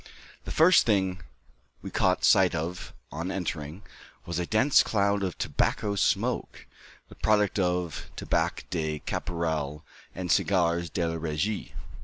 The 0.45 0.51
first 0.51 0.87
thing 0.87 1.21
we 1.83 1.91
caught 1.91 2.23
sight 2.25 2.55
of, 2.55 2.91
on 3.11 3.29
entering, 3.31 3.83
was 4.25 4.39
a 4.39 4.47
dense 4.47 4.81
cloud 4.81 5.21
of 5.21 5.37
tobacco 5.37 5.93
smoke, 5.93 6.65
the 7.07 7.13
product 7.13 7.59
of 7.59 8.09
tabac 8.15 8.67
de 8.71 8.97
Caporal 9.05 9.83
and 10.15 10.31
cigars 10.31 10.89
de 10.89 11.07
la 11.07 11.17
Régie. 11.17 11.73